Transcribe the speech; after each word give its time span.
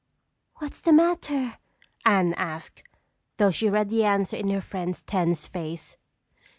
"What's 0.55 0.81
the 0.81 0.93
matter?" 0.93 1.59
Anne 2.05 2.33
asked, 2.33 2.81
though 3.37 3.51
she 3.51 3.69
read 3.69 3.89
the 3.89 4.03
answer 4.03 4.35
in 4.35 4.49
her 4.49 4.59
friend's 4.59 5.03
tense 5.03 5.45
face. 5.47 5.95